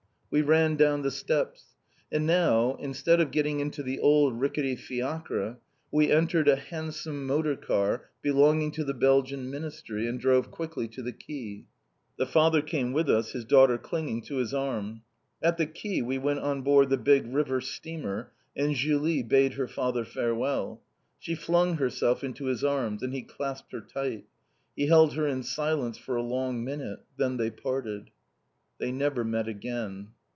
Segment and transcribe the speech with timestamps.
[0.33, 1.75] We ran down the steps.
[2.09, 5.57] And now, instead of getting into the old ricketty fiacre,
[5.91, 11.01] we entered a handsome motor car belonging to the Belgian Ministry, and drove quickly to
[11.01, 11.65] the quay.
[12.15, 15.01] The father came with us, his daughter clinging to his arm.
[15.43, 19.67] At the quay we went on board the big river steamer, and Julie bade her
[19.67, 20.81] father farewell.
[21.19, 24.23] She flung herself into his arms, and he clasped her tight.
[24.77, 27.01] He held her in silence for a long minute.
[27.17, 28.11] Then they parted.
[28.77, 30.07] They never met again.